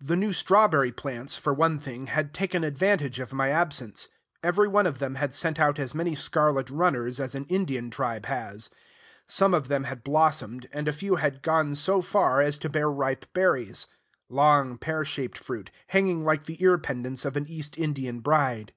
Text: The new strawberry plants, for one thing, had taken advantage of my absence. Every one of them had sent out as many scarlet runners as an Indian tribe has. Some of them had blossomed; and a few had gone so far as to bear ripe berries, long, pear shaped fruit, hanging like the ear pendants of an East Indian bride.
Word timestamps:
The 0.00 0.16
new 0.16 0.32
strawberry 0.32 0.92
plants, 0.92 1.36
for 1.36 1.52
one 1.52 1.78
thing, 1.78 2.06
had 2.06 2.32
taken 2.32 2.64
advantage 2.64 3.20
of 3.20 3.34
my 3.34 3.50
absence. 3.50 4.08
Every 4.42 4.66
one 4.66 4.86
of 4.86 4.98
them 4.98 5.16
had 5.16 5.34
sent 5.34 5.60
out 5.60 5.78
as 5.78 5.94
many 5.94 6.14
scarlet 6.14 6.70
runners 6.70 7.20
as 7.20 7.34
an 7.34 7.44
Indian 7.50 7.90
tribe 7.90 8.24
has. 8.24 8.70
Some 9.26 9.52
of 9.52 9.68
them 9.68 9.84
had 9.84 10.02
blossomed; 10.02 10.70
and 10.72 10.88
a 10.88 10.92
few 10.94 11.16
had 11.16 11.42
gone 11.42 11.74
so 11.74 12.00
far 12.00 12.40
as 12.40 12.56
to 12.60 12.70
bear 12.70 12.90
ripe 12.90 13.26
berries, 13.34 13.88
long, 14.30 14.78
pear 14.78 15.04
shaped 15.04 15.36
fruit, 15.36 15.70
hanging 15.88 16.24
like 16.24 16.46
the 16.46 16.62
ear 16.64 16.78
pendants 16.78 17.26
of 17.26 17.36
an 17.36 17.46
East 17.46 17.76
Indian 17.76 18.20
bride. 18.20 18.72